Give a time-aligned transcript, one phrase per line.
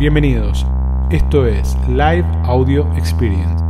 [0.00, 0.64] Bienvenidos.
[1.10, 3.62] Esto es Live Audio Experience.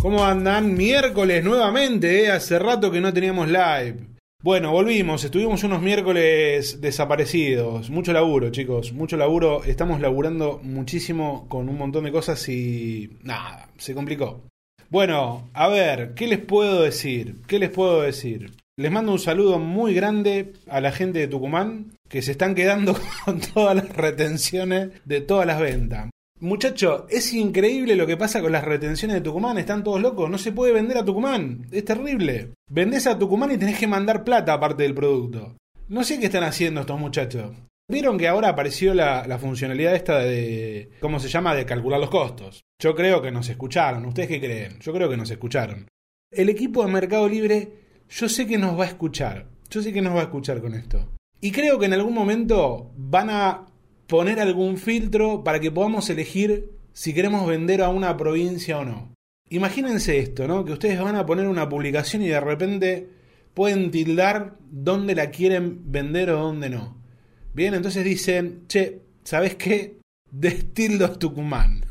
[0.00, 0.76] ¿Cómo andan?
[0.76, 2.30] Miércoles nuevamente, ¿eh?
[2.30, 4.09] hace rato que no teníamos live.
[4.42, 7.90] Bueno, volvimos, estuvimos unos miércoles desaparecidos.
[7.90, 9.62] Mucho laburo, chicos, mucho laburo.
[9.64, 14.40] Estamos laburando muchísimo con un montón de cosas y nada, se complicó.
[14.88, 17.42] Bueno, a ver, ¿qué les puedo decir?
[17.46, 18.52] ¿Qué les puedo decir?
[18.78, 22.96] Les mando un saludo muy grande a la gente de Tucumán que se están quedando
[23.26, 26.08] con todas las retenciones de todas las ventas.
[26.42, 30.38] Muchacho, es increíble lo que pasa con las retenciones de Tucumán, están todos locos, no
[30.38, 32.54] se puede vender a Tucumán, es terrible.
[32.66, 35.56] Vendés a Tucumán y tenés que mandar plata aparte del producto.
[35.88, 37.54] No sé qué están haciendo estos muchachos.
[37.90, 42.08] Vieron que ahora apareció la, la funcionalidad esta de, ¿cómo se llama?, de calcular los
[42.08, 42.62] costos.
[42.80, 44.78] Yo creo que nos escucharon, ¿ustedes qué creen?
[44.80, 45.88] Yo creo que nos escucharon.
[46.32, 47.72] El equipo de Mercado Libre,
[48.08, 50.72] yo sé que nos va a escuchar, yo sé que nos va a escuchar con
[50.72, 51.06] esto.
[51.42, 53.66] Y creo que en algún momento van a
[54.10, 59.14] poner algún filtro para que podamos elegir si queremos vender a una provincia o no.
[59.48, 60.64] Imagínense esto, ¿no?
[60.64, 63.08] Que ustedes van a poner una publicación y de repente
[63.54, 67.00] pueden tildar dónde la quieren vender o dónde no.
[67.54, 69.98] Bien, entonces dicen, che, ¿sabes qué?
[70.30, 71.84] Destildos Tucumán.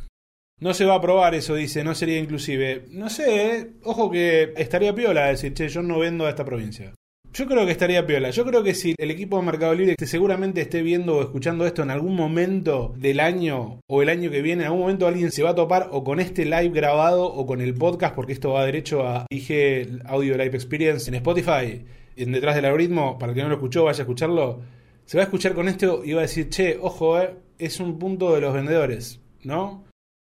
[0.60, 2.86] No se va a probar eso, dice, no sería inclusive.
[2.90, 3.72] No sé, ¿eh?
[3.84, 6.94] ojo que estaría piola decir, che, yo no vendo a esta provincia.
[7.32, 8.32] Yo creo que estaría piola.
[8.32, 11.66] Yo creo que si el equipo de Mercado Libre que seguramente esté viendo o escuchando
[11.66, 15.32] esto en algún momento del año o el año que viene, en algún momento alguien
[15.32, 18.54] se va a topar o con este live grabado o con el podcast, porque esto
[18.54, 21.86] va derecho a IG Audio Live Experience en Spotify,
[22.16, 24.62] en detrás del algoritmo, para el que no lo escuchó, vaya a escucharlo.
[25.06, 28.00] Se va a escuchar con esto y va a decir, che, ojo, eh, es un
[28.00, 29.86] punto de los vendedores, ¿no?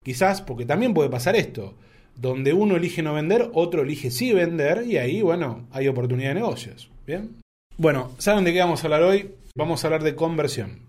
[0.04, 1.78] Quizás, porque también puede pasar esto
[2.16, 6.36] donde uno elige no vender, otro elige sí vender y ahí, bueno, hay oportunidad de
[6.36, 6.90] negocios.
[7.06, 7.38] ¿Bien?
[7.78, 9.32] Bueno, ¿saben de qué vamos a hablar hoy?
[9.56, 10.80] Vamos a hablar de conversión.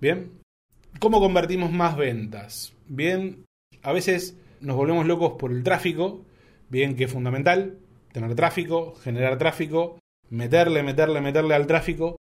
[0.00, 0.32] ¿Bien?
[0.98, 2.74] ¿Cómo convertimos más ventas?
[2.86, 3.44] Bien,
[3.82, 6.24] a veces nos volvemos locos por el tráfico,
[6.68, 7.78] bien que es fundamental,
[8.12, 9.98] tener tráfico, generar tráfico,
[10.30, 12.16] meterle, meterle, meterle al tráfico.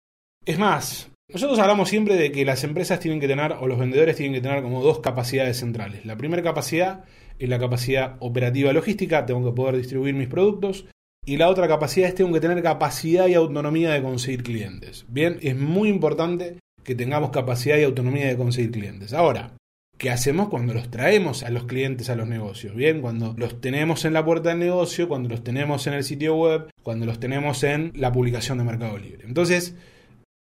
[0.46, 4.16] Es más, nosotros hablamos siempre de que las empresas tienen que tener, o los vendedores
[4.16, 6.06] tienen que tener como dos capacidades centrales.
[6.06, 7.04] La primera capacidad
[7.38, 10.86] es la capacidad operativa logística, tengo que poder distribuir mis productos.
[11.26, 15.06] Y la otra capacidad es tengo que tener capacidad y autonomía de conseguir clientes.
[15.10, 19.14] Bien, es muy importante que tengamos capacidad y autonomía de conseguir clientes.
[19.14, 19.52] Ahora,
[19.98, 22.74] ¿qué hacemos cuando los traemos a los clientes a los negocios?
[22.74, 26.36] Bien, cuando los tenemos en la puerta del negocio, cuando los tenemos en el sitio
[26.36, 29.26] web, cuando los tenemos en la publicación de Mercado Libre.
[29.26, 29.76] Entonces,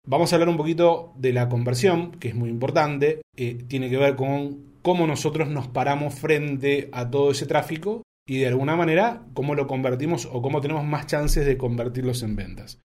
[0.05, 3.21] Vamos a hablar un poquito de la conversión, que es muy importante.
[3.37, 8.39] Eh, tiene que ver con cómo nosotros nos paramos frente a todo ese tráfico y
[8.39, 12.79] de alguna manera cómo lo convertimos o cómo tenemos más chances de convertirlos en ventas.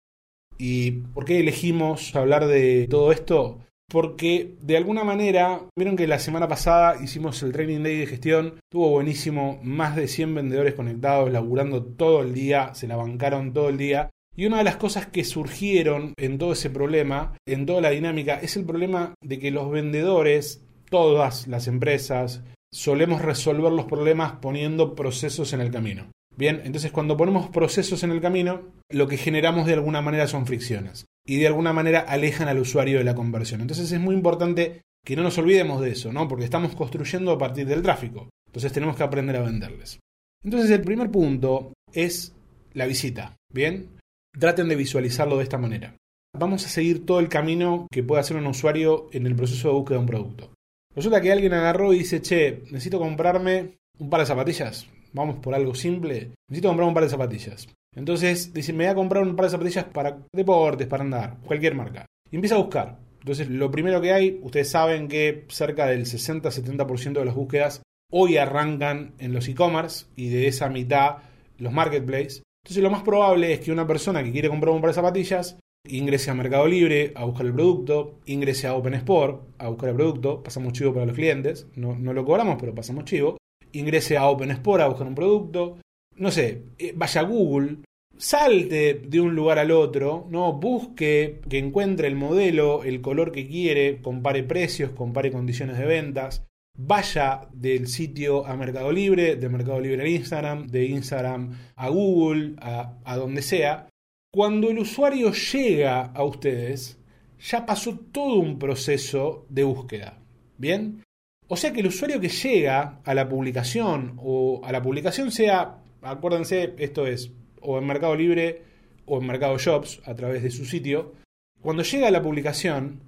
[0.58, 3.60] ¿Y por qué elegimos hablar de todo esto?
[3.88, 8.54] Porque de alguna manera, vieron que la semana pasada hicimos el Training Day de gestión,
[8.56, 13.68] estuvo buenísimo, más de 100 vendedores conectados, laburando todo el día, se la bancaron todo
[13.68, 14.10] el día.
[14.36, 18.40] Y una de las cosas que surgieron en todo ese problema, en toda la dinámica,
[18.40, 24.96] es el problema de que los vendedores, todas las empresas, solemos resolver los problemas poniendo
[24.96, 26.10] procesos en el camino.
[26.36, 30.46] Bien, entonces cuando ponemos procesos en el camino, lo que generamos de alguna manera son
[30.46, 33.60] fricciones y de alguna manera alejan al usuario de la conversión.
[33.60, 36.26] Entonces es muy importante que no nos olvidemos de eso, ¿no?
[36.26, 38.30] Porque estamos construyendo a partir del tráfico.
[38.46, 40.00] Entonces tenemos que aprender a venderles.
[40.42, 42.34] Entonces el primer punto es
[42.72, 43.90] la visita, ¿bien?
[44.38, 45.96] Traten de visualizarlo de esta manera.
[46.36, 49.74] Vamos a seguir todo el camino que puede hacer un usuario en el proceso de
[49.74, 50.54] búsqueda de un producto.
[50.94, 54.88] Resulta que alguien agarró y dice, che, necesito comprarme un par de zapatillas.
[55.12, 56.32] Vamos por algo simple.
[56.48, 57.68] Necesito comprar un par de zapatillas.
[57.94, 61.76] Entonces dice, me voy a comprar un par de zapatillas para deportes, para andar, cualquier
[61.76, 62.04] marca.
[62.30, 62.98] Y empieza a buscar.
[63.20, 68.36] Entonces lo primero que hay, ustedes saben que cerca del 60-70% de las búsquedas hoy
[68.36, 71.18] arrancan en los e-commerce y de esa mitad
[71.58, 72.42] los marketplaces.
[72.64, 75.58] Entonces lo más probable es que una persona que quiere comprar un par de zapatillas
[75.86, 79.96] ingrese a Mercado Libre a buscar el producto, ingrese a Open Sport a buscar el
[79.96, 83.36] producto, pasamos chivo para los clientes, no, no lo cobramos, pero pasamos chivo,
[83.72, 85.76] ingrese a Open Sport a buscar un producto,
[86.16, 87.80] no sé, eh, vaya a Google,
[88.16, 93.46] salte de un lugar al otro, no busque que encuentre el modelo, el color que
[93.46, 96.46] quiere, compare precios, compare condiciones de ventas,
[96.76, 102.56] vaya del sitio a Mercado Libre, de Mercado Libre a Instagram, de Instagram a Google,
[102.60, 103.88] a, donde sea.
[104.32, 106.98] Cuando el usuario llega a ustedes,
[107.40, 110.18] ya pasó todo un proceso de búsqueda.
[110.58, 111.02] ¿Bien?
[111.46, 115.78] O sea que el usuario que llega a la publicación o a la publicación sea,
[116.02, 118.62] acuérdense, esto es o en Mercado Libre
[119.06, 121.12] o en Mercado Shops a través de su sitio,
[121.60, 123.00] cuando llega a la publicación,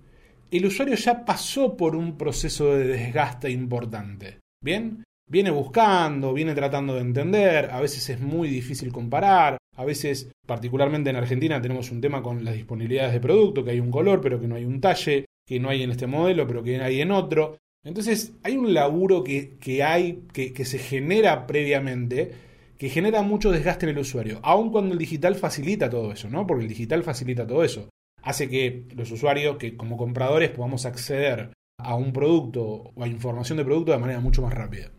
[0.50, 4.40] el usuario ya pasó por un proceso de desgaste importante.
[4.62, 5.04] ¿Bien?
[5.28, 11.10] Viene buscando, viene tratando de entender, a veces es muy difícil comparar, a veces, particularmente
[11.10, 14.40] en Argentina, tenemos un tema con las disponibilidades de producto, que hay un color pero
[14.40, 17.10] que no hay un talle, que no hay en este modelo pero que hay en
[17.10, 17.58] otro.
[17.84, 22.32] Entonces hay un laburo que, que hay, que, que se genera previamente,
[22.78, 26.46] que genera mucho desgaste en el usuario, aun cuando el digital facilita todo eso, ¿no?
[26.46, 27.88] Porque el digital facilita todo eso.
[28.26, 33.56] Hace que los usuarios, que como compradores podamos acceder a un producto o a información
[33.56, 34.90] de producto de manera mucho más rápida.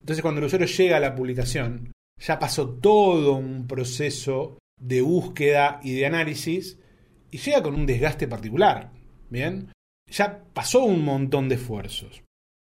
[0.00, 5.78] Entonces cuando el usuario llega a la publicación, ya pasó todo un proceso de búsqueda
[5.82, 6.78] y de análisis
[7.30, 8.92] y llega con un desgaste particular.
[9.28, 9.70] Bien,
[10.10, 12.22] ya pasó un montón de esfuerzos.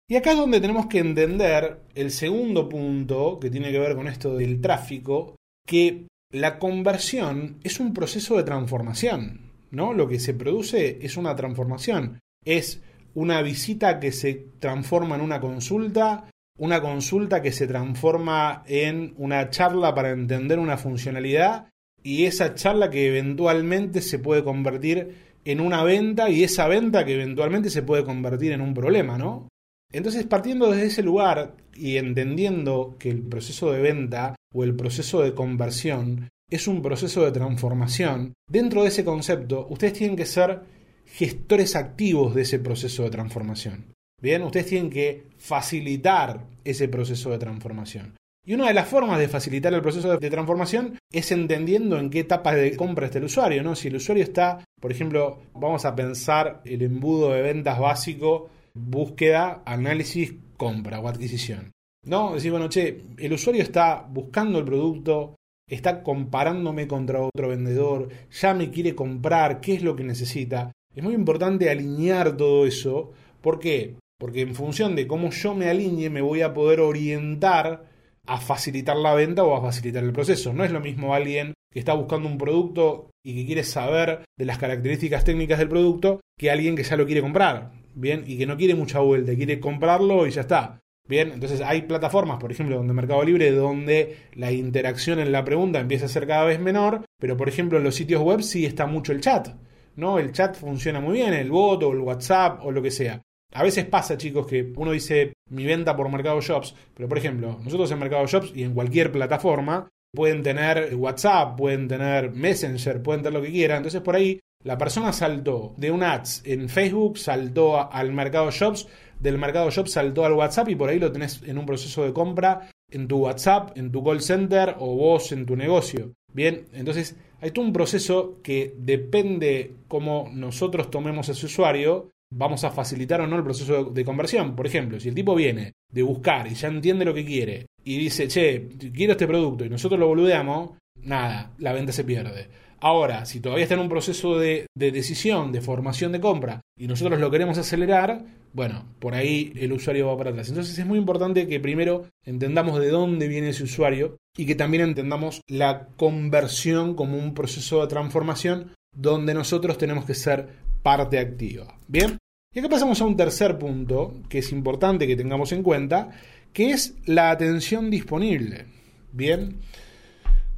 [0.08, 4.08] Y acá es donde tenemos que entender el segundo punto que tiene que ver con
[4.08, 5.37] esto del tráfico,
[5.67, 9.93] que la conversión es un proceso de transformación, ¿no?
[9.93, 12.82] Lo que se produce es una transformación, es
[13.14, 19.50] una visita que se transforma en una consulta, una consulta que se transforma en una
[19.50, 21.69] charla para entender una funcionalidad
[22.02, 27.14] y esa charla que eventualmente se puede convertir en una venta y esa venta que
[27.14, 29.49] eventualmente se puede convertir en un problema, ¿no?
[29.93, 35.22] Entonces, partiendo desde ese lugar y entendiendo que el proceso de venta o el proceso
[35.22, 40.61] de conversión es un proceso de transformación, dentro de ese concepto, ustedes tienen que ser
[41.06, 43.94] gestores activos de ese proceso de transformación.
[44.20, 48.14] Bien, ustedes tienen que facilitar ese proceso de transformación.
[48.44, 52.20] Y una de las formas de facilitar el proceso de transformación es entendiendo en qué
[52.20, 53.76] etapa de compra está el usuario, ¿no?
[53.76, 59.62] Si el usuario está, por ejemplo, vamos a pensar el embudo de ventas básico, búsqueda,
[59.64, 61.70] análisis, compra o adquisición.
[62.06, 62.35] ¿No?
[62.35, 65.37] Decir, bueno, che, el usuario está buscando el producto,
[65.70, 70.72] está comparándome contra otro vendedor, ya me quiere comprar, qué es lo que necesita.
[70.94, 73.12] Es muy importante alinear todo eso.
[73.40, 73.94] ¿Por qué?
[74.19, 77.84] Porque en función de cómo yo me alinee, me voy a poder orientar
[78.26, 80.52] a facilitar la venta o a facilitar el proceso.
[80.52, 84.44] No es lo mismo alguien que está buscando un producto y que quiere saber de
[84.44, 88.25] las características técnicas del producto que alguien que ya lo quiere comprar, ¿bien?
[88.26, 90.81] Y que no quiere mucha vuelta, quiere comprarlo y ya está.
[91.08, 95.81] Bien, entonces hay plataformas, por ejemplo, donde Mercado Libre, donde la interacción en la pregunta
[95.81, 98.87] empieza a ser cada vez menor, pero por ejemplo en los sitios web sí está
[98.87, 99.49] mucho el chat.
[99.97, 100.19] ¿no?
[100.19, 103.23] El chat funciona muy bien, el bot o el WhatsApp o lo que sea.
[103.52, 107.58] A veces pasa, chicos, que uno dice mi venta por Mercado Shops, pero por ejemplo,
[107.62, 113.23] nosotros en Mercado Shops y en cualquier plataforma pueden tener WhatsApp, pueden tener Messenger, pueden
[113.23, 113.79] tener lo que quieran.
[113.79, 118.87] Entonces por ahí la persona saltó de un ads en Facebook, saltó al Mercado Shops,
[119.20, 122.12] del Mercado Shops saltó al WhatsApp y por ahí lo tenés en un proceso de
[122.12, 126.12] compra en tu WhatsApp, en tu call center o vos en tu negocio.
[126.32, 132.70] Bien, entonces hay todo un proceso que depende cómo nosotros tomemos ese usuario, vamos a
[132.70, 134.55] facilitar o no el proceso de, conversión.
[134.55, 137.99] Por ejemplo, si el tipo viene de buscar y ya entiende lo que quiere y
[137.99, 140.72] dice, che, quiero este producto y nosotros lo boludeamos,
[141.02, 142.49] nada, la venta se pierde.
[142.81, 146.87] Ahora, si todavía está en un proceso de, de, decisión, de formación de compra, y
[146.87, 150.49] nosotros lo queremos acelerar, bueno, por ahí el usuario va para atrás.
[150.49, 154.82] Entonces es muy importante que primero entendamos de dónde viene ese usuario y que también
[154.82, 160.49] entendamos la conversión como un proceso de transformación donde nosotros tenemos que ser
[160.82, 161.79] parte activa.
[161.87, 162.19] Bien,
[162.53, 166.10] y acá pasamos a un tercer punto que es importante que tengamos en cuenta,
[166.53, 168.67] que es la atención disponible.
[169.13, 169.60] Bien,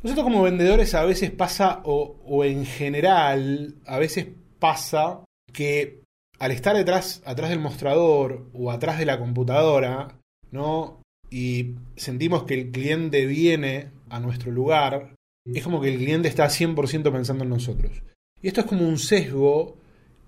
[0.02, 4.28] nosotros como vendedores a veces pasa, o, o en general, a veces
[4.58, 6.02] pasa que
[6.38, 10.18] al estar detrás, atrás del mostrador o atrás de la computadora,
[10.50, 11.00] ¿no?
[11.30, 15.14] Y sentimos que el cliente viene a nuestro lugar,
[15.46, 18.02] es como que el cliente está 100% pensando en nosotros.
[18.42, 19.76] Y esto es como un sesgo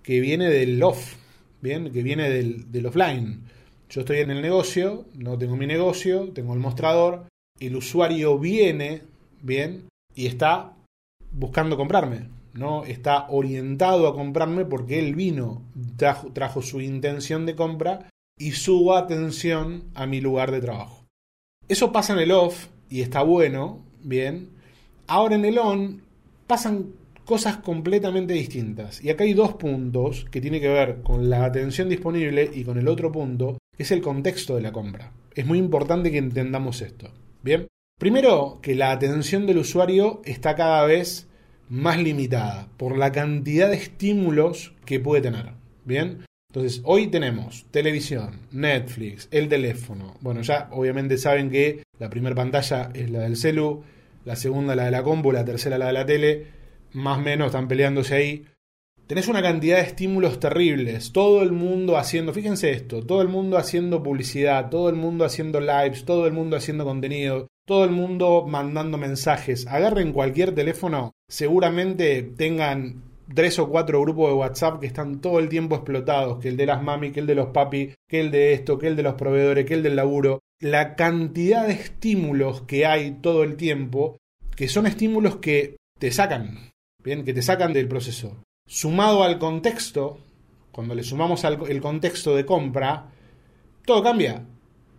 [0.03, 1.17] que viene del off,
[1.61, 1.93] ¿bien?
[1.93, 3.43] Que viene del, del offline.
[3.91, 7.27] Yo estoy en el negocio, no tengo mi negocio, tengo el mostrador,
[7.59, 9.03] el usuario viene,
[9.45, 9.89] ¿bien?
[10.15, 10.73] Y está
[11.31, 12.85] buscando comprarme, ¿no?
[12.85, 15.63] Está orientado a comprarme porque él vino,
[16.33, 18.09] trajo, su intención de compra
[18.39, 21.05] y su atención a mi lugar de trabajo.
[21.69, 24.51] Eso pasa en el off y está bueno, bien.
[25.07, 26.03] Ahora en el on
[26.47, 26.93] pasan
[27.25, 29.03] cosas completamente distintas.
[29.03, 32.79] Y acá hay dos puntos que tienen que ver con la atención disponible y con
[32.79, 35.13] el otro punto, que es el contexto de la compra.
[35.35, 37.11] Es muy importante que entendamos esto.
[37.43, 37.67] Bien.
[37.99, 41.29] Primero, que la atención del usuario está cada vez
[41.69, 45.53] más limitada por la cantidad de estímulos que puede tener.
[45.85, 46.25] Bien.
[46.51, 50.17] Entonces, hoy tenemos televisión, Netflix, el teléfono.
[50.21, 53.83] Bueno, ya obviamente saben que la primera pantalla es la del celu,
[54.25, 56.47] la segunda la de la compu, la tercera la de la tele.
[56.93, 58.45] Más o menos están peleándose ahí.
[59.07, 61.13] Tenés una cantidad de estímulos terribles.
[61.13, 65.61] Todo el mundo haciendo, fíjense esto, todo el mundo haciendo publicidad, todo el mundo haciendo
[65.61, 69.67] lives, todo el mundo haciendo contenido, todo el mundo mandando mensajes.
[69.67, 73.03] Agarren cualquier teléfono, seguramente tengan
[73.35, 76.65] tres o cuatro grupos de WhatsApp que están todo el tiempo explotados, que el de
[76.65, 79.17] las mami, que el de los papi, que el de esto, que el de los
[79.17, 80.41] proveedores, que el del laburo.
[80.61, 84.17] La cantidad de estímulos que hay todo el tiempo,
[84.57, 90.19] que son estímulos que te sacan, bien, que te sacan del proceso sumado al contexto,
[90.73, 93.07] cuando le sumamos al, el contexto de compra,
[93.85, 94.45] todo cambia.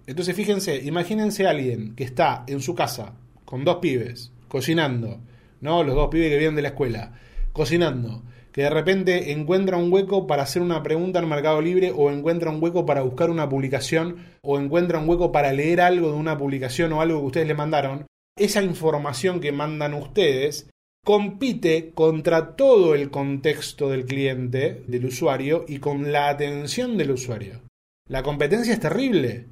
[0.08, 5.20] Entonces fíjense, imagínense a alguien que está en su casa con dos pibes, cocinando,
[5.62, 5.84] ¿no?
[5.84, 7.14] Los dos pibes que vienen de la escuela,
[7.54, 12.12] cocinando, que de repente encuentra un hueco para hacer una pregunta en Mercado Libre o
[12.12, 16.18] encuentra un hueco para buscar una publicación o encuentra un hueco para leer algo de
[16.18, 18.06] una publicación o algo que ustedes le mandaron.
[18.38, 20.70] Esa información que mandan ustedes
[21.06, 27.62] compite contra todo el contexto del cliente, del usuario, y con la atención del usuario.
[28.10, 29.46] La competencia es terrible.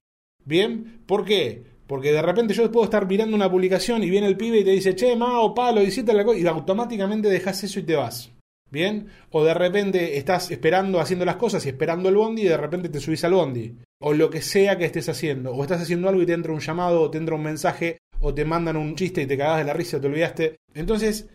[0.43, 1.03] ¿Bien?
[1.05, 1.63] ¿Por qué?
[1.85, 4.71] Porque de repente yo puedo estar mirando una publicación y viene el pibe y te
[4.71, 8.31] dice, che, ma o palo, hiciste la cosa, y automáticamente dejas eso y te vas.
[8.71, 9.07] ¿Bien?
[9.29, 12.89] O de repente estás esperando haciendo las cosas y esperando el bondi y de repente
[12.89, 13.77] te subís al bondi.
[14.01, 15.53] O lo que sea que estés haciendo.
[15.53, 18.33] O estás haciendo algo y te entra un llamado o te entra un mensaje o
[18.33, 20.55] te mandan un chiste y te cagás de la risa, te olvidaste.
[20.73, 21.29] Entonces,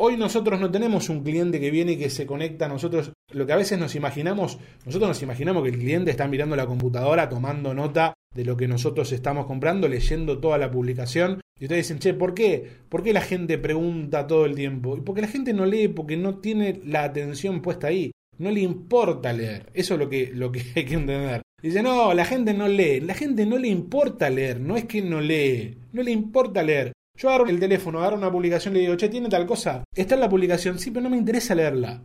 [0.00, 3.12] Hoy nosotros no tenemos un cliente que viene y que se conecta a nosotros.
[3.32, 6.66] Lo que a veces nos imaginamos, nosotros nos imaginamos que el cliente está mirando la
[6.66, 11.40] computadora, tomando nota de lo que nosotros estamos comprando, leyendo toda la publicación.
[11.58, 12.64] Y ustedes dicen, che, ¿por qué?
[12.88, 14.96] ¿Por qué la gente pregunta todo el tiempo?
[14.96, 18.12] Y porque la gente no lee, porque no tiene la atención puesta ahí.
[18.38, 19.66] No le importa leer.
[19.74, 21.42] Eso es lo que, lo que hay que entender.
[21.60, 23.00] Dice, no, la gente no lee.
[23.00, 24.60] La gente no le importa leer.
[24.60, 25.76] No es que no lee.
[25.92, 26.92] No le importa leer.
[27.18, 29.82] Yo agarro el teléfono, agarro una publicación y le digo, che, ¿tiene tal cosa?
[29.92, 32.00] Está en la publicación, sí, pero no me interesa leerla.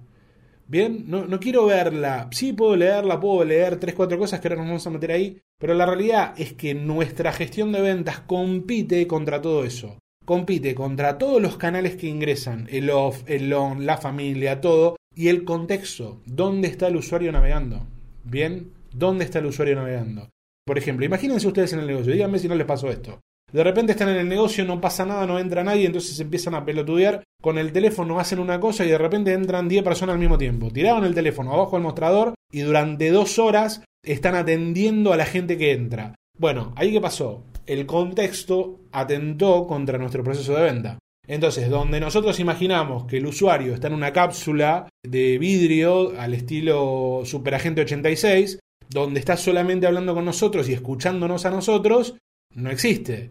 [0.67, 2.29] Bien, no, no quiero verla.
[2.31, 5.39] Sí, puedo leerla, puedo leer tres, cuatro cosas que ahora nos vamos a meter ahí.
[5.59, 9.99] Pero la realidad es que nuestra gestión de ventas compite contra todo eso.
[10.25, 15.27] Compite contra todos los canales que ingresan, el off, el on, la familia, todo, y
[15.27, 16.21] el contexto.
[16.25, 17.85] ¿Dónde está el usuario navegando?
[18.23, 20.29] Bien, ¿dónde está el usuario navegando?
[20.65, 23.19] Por ejemplo, imagínense ustedes en el negocio, díganme si no les pasó esto.
[23.53, 26.65] De repente están en el negocio, no pasa nada, no entra nadie, entonces empiezan a
[26.65, 27.23] pelotudear.
[27.39, 30.71] Con el teléfono hacen una cosa y de repente entran 10 personas al mismo tiempo.
[30.71, 35.55] Tiraron el teléfono abajo del mostrador y durante dos horas están atendiendo a la gente
[35.55, 36.15] que entra.
[36.37, 37.43] Bueno, ahí qué pasó.
[37.67, 40.97] El contexto atentó contra nuestro proceso de venta.
[41.27, 47.21] Entonces, donde nosotros imaginamos que el usuario está en una cápsula de vidrio al estilo
[47.23, 52.15] Superagente 86, donde está solamente hablando con nosotros y escuchándonos a nosotros,
[52.55, 53.29] no existe.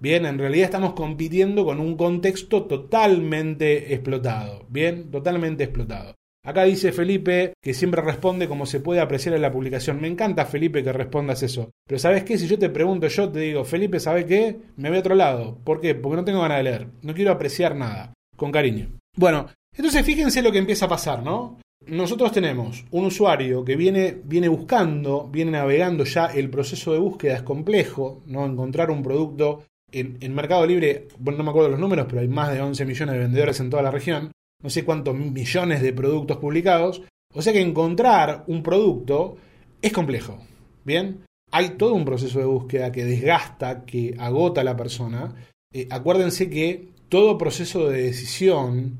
[0.00, 4.64] Bien, en realidad estamos compitiendo con un contexto totalmente explotado.
[4.68, 6.14] Bien, totalmente explotado.
[6.44, 10.00] Acá dice Felipe que siempre responde como se puede apreciar en la publicación.
[10.00, 11.70] Me encanta, Felipe, que respondas eso.
[11.86, 12.38] Pero ¿sabes qué?
[12.38, 14.56] Si yo te pregunto, yo te digo, Felipe, ¿sabe qué?
[14.76, 15.58] Me voy a otro lado.
[15.64, 15.94] ¿Por qué?
[15.94, 16.86] Porque no tengo ganas de leer.
[17.02, 18.14] No quiero apreciar nada.
[18.36, 18.92] Con cariño.
[19.16, 21.58] Bueno, entonces fíjense lo que empieza a pasar, ¿no?
[21.86, 27.36] Nosotros tenemos un usuario que viene, viene buscando, viene navegando ya, el proceso de búsqueda
[27.36, 28.46] es complejo, ¿no?
[28.46, 32.52] Encontrar un producto en, Mercado Libre, bueno, no me acuerdo los números, pero hay más
[32.52, 36.38] de 11 millones de vendedores en toda la región, no sé cuántos millones de productos
[36.38, 37.02] publicados,
[37.34, 39.36] o sea que encontrar un producto
[39.80, 40.38] es complejo,
[40.84, 41.24] ¿bien?
[41.50, 45.34] Hay todo un proceso de búsqueda que desgasta, que agota a la persona.
[45.72, 48.98] Eh, acuérdense que todo proceso de decisión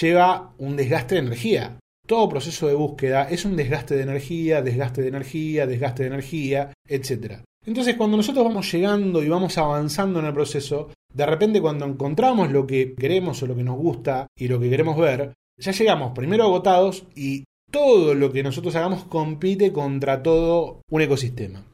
[0.00, 1.78] lleva un desgaste de energía.
[2.06, 6.72] Todo proceso de búsqueda es un desgaste de energía, desgaste de energía, desgaste de energía,
[6.86, 7.42] etc.
[7.66, 12.50] Entonces cuando nosotros vamos llegando y vamos avanzando en el proceso, de repente cuando encontramos
[12.50, 16.12] lo que queremos o lo que nos gusta y lo que queremos ver, ya llegamos
[16.14, 21.64] primero agotados y todo lo que nosotros hagamos compite contra todo un ecosistema.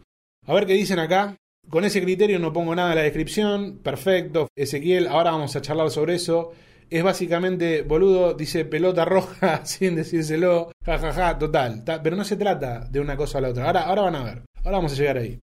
[0.47, 1.37] A ver qué dicen acá.
[1.69, 3.81] Con ese criterio no pongo nada en la descripción.
[3.83, 4.49] Perfecto.
[4.57, 6.53] Ezequiel, ahora vamos a charlar sobre eso.
[6.89, 10.73] Es básicamente, boludo, dice pelota roja sin decírselo.
[10.85, 11.85] Jajaja, ja, ja, total.
[12.03, 13.67] Pero no se trata de una cosa a la otra.
[13.67, 14.43] Ahora, ahora van a ver.
[14.65, 15.39] Ahora vamos a llegar ahí.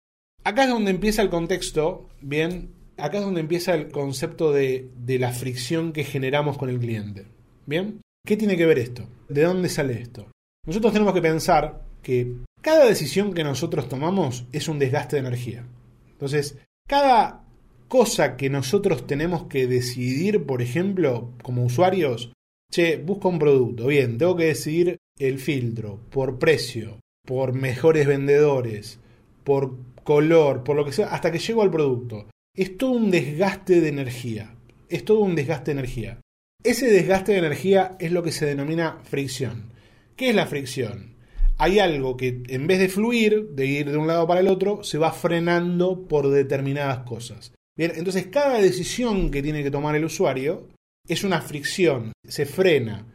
[0.46, 5.18] Acá es donde empieza el contexto, bien, acá es donde empieza el concepto de, de
[5.18, 7.26] la fricción que generamos con el cliente.
[7.66, 8.00] ¿Bien?
[8.24, 9.08] ¿Qué tiene que ver esto?
[9.28, 10.28] ¿De dónde sale esto?
[10.68, 15.66] Nosotros tenemos que pensar que cada decisión que nosotros tomamos es un desgaste de energía.
[16.12, 17.44] Entonces, cada
[17.88, 22.34] cosa que nosotros tenemos que decidir, por ejemplo, como usuarios,
[22.72, 29.00] che, busco un producto, bien, tengo que decidir el filtro por precio, por mejores vendedores,
[29.44, 32.30] por color, por lo que sea, hasta que llego al producto.
[32.56, 34.56] Es todo un desgaste de energía.
[34.88, 36.22] Es todo un desgaste de energía.
[36.64, 39.74] Ese desgaste de energía es lo que se denomina fricción.
[40.16, 41.16] ¿Qué es la fricción?
[41.58, 44.84] Hay algo que en vez de fluir, de ir de un lado para el otro,
[44.84, 47.52] se va frenando por determinadas cosas.
[47.78, 50.70] Bien, entonces cada decisión que tiene que tomar el usuario
[51.08, 53.06] es una fricción, se frena.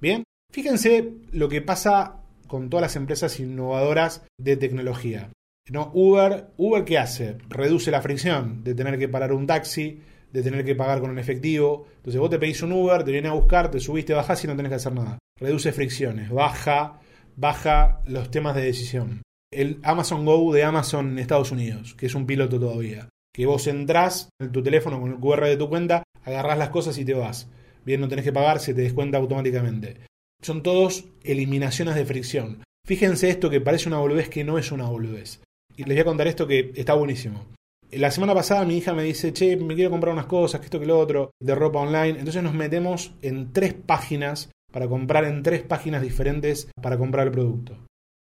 [0.00, 5.30] Bien, fíjense lo que pasa con todas las empresas innovadoras de tecnología.
[5.68, 5.90] ¿No?
[5.94, 7.38] Uber, Uber ¿qué hace?
[7.48, 10.00] Reduce la fricción de tener que parar un taxi,
[10.32, 11.86] de tener que pagar con un efectivo.
[11.96, 14.56] Entonces vos te pedís un Uber, te viene a buscar, te subiste, bajás y no
[14.56, 15.18] tenés que hacer nada.
[15.40, 17.00] Reduce fricciones, baja,
[17.36, 19.22] baja los temas de decisión.
[19.52, 23.08] El Amazon Go de Amazon en Estados Unidos, que es un piloto todavía.
[23.34, 26.96] Que vos entrás en tu teléfono con el QR de tu cuenta, agarrás las cosas
[26.98, 27.48] y te vas.
[27.84, 29.98] Bien, no tenés que pagar, se te descuenta automáticamente.
[30.42, 32.62] Son todos eliminaciones de fricción.
[32.84, 35.40] Fíjense esto que parece una boludez que no es una boludez.
[35.76, 37.46] Y les voy a contar esto que está buenísimo.
[37.92, 40.80] La semana pasada mi hija me dice, che, me quiero comprar unas cosas, que esto,
[40.80, 42.18] que lo otro, de ropa online.
[42.18, 47.32] Entonces nos metemos en tres páginas para comprar en tres páginas diferentes para comprar el
[47.32, 47.78] producto.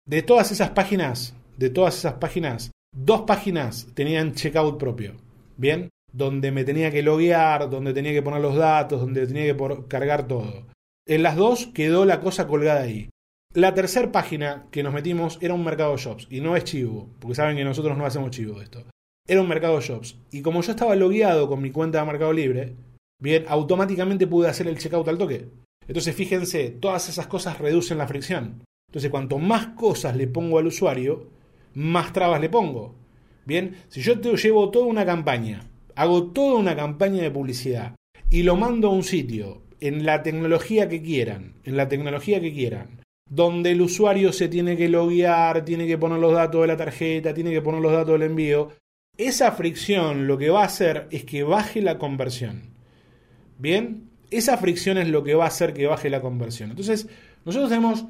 [0.07, 5.15] De todas esas páginas, de todas esas páginas, dos páginas tenían checkout propio.
[5.57, 9.85] Bien, donde me tenía que loguear, donde tenía que poner los datos, donde tenía que
[9.89, 10.67] cargar todo.
[11.07, 13.09] En las dos quedó la cosa colgada ahí.
[13.57, 17.35] La tercera página que nos metimos era un mercado shops y no es chivo, porque
[17.35, 18.85] saben que nosotros no hacemos chivo esto
[19.27, 20.17] era un Mercado Shops.
[20.31, 22.75] Y como yo estaba logueado con mi cuenta de Mercado Libre,
[23.21, 25.49] bien, automáticamente pude hacer el checkout al toque.
[25.89, 28.63] Entonces fíjense, todas esas cosas reducen la fricción.
[28.89, 31.29] Entonces cuanto más cosas le pongo al usuario,
[31.75, 32.95] más trabas le pongo.
[33.45, 37.95] Bien, si yo te llevo toda una campaña, hago toda una campaña de publicidad
[38.31, 42.53] y lo mando a un sitio en la tecnología que quieran, en la tecnología que
[42.53, 46.77] quieran, donde el usuario se tiene que loguear, tiene que poner los datos de la
[46.77, 48.71] tarjeta, tiene que poner los datos del envío,
[49.19, 52.63] esa fricción lo que va a hacer es que baje la conversión.
[53.59, 56.71] Bien, esa fricción es lo que va a hacer que baje la conversión.
[56.71, 57.09] Entonces,
[57.45, 58.05] nosotros tenemos